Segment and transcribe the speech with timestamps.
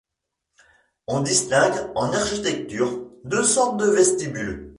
[1.05, 4.69] On distingue, en architecture, deux sortes de vestibules.